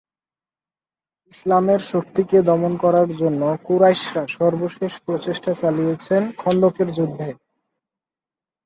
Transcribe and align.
ইসলামের 1.31 1.81
শক্তিকে 1.91 2.37
দমন 2.41 2.73
করার 2.77 3.09
জন্য 3.15 3.41
কুরাইশরা 3.63 4.23
সর্বশেষ 4.37 4.93
প্রচেষ্টা 5.05 5.51
চালিয়েছিল 5.53 6.23
খন্দকের 6.37 6.89
যুদ্ধে। 6.97 7.29